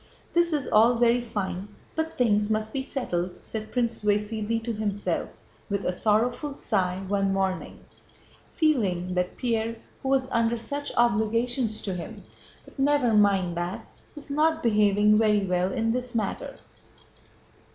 "This 0.33 0.51
is 0.51 0.67
all 0.67 0.95
very 0.95 1.21
fine, 1.21 1.67
but 1.95 2.17
things 2.17 2.49
must 2.49 2.73
be 2.73 2.81
settled," 2.81 3.37
said 3.43 3.71
Prince 3.71 4.03
Vasíli 4.03 4.59
to 4.63 4.73
himself, 4.73 5.37
with 5.69 5.85
a 5.85 5.93
sorrowful 5.93 6.55
sigh, 6.55 7.03
one 7.07 7.31
morning, 7.31 7.81
feeling 8.51 9.13
that 9.13 9.37
Pierre 9.37 9.75
who 10.01 10.09
was 10.09 10.27
under 10.31 10.57
such 10.57 10.91
obligations 10.97 11.83
to 11.83 11.93
him 11.93 12.23
("But 12.65 12.79
never 12.79 13.13
mind 13.13 13.55
that") 13.57 13.85
was 14.15 14.31
not 14.31 14.63
behaving 14.63 15.19
very 15.19 15.45
well 15.45 15.71
in 15.71 15.91
this 15.91 16.15
matter. 16.15 16.57